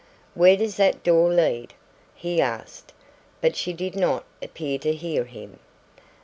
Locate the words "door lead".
1.03-1.75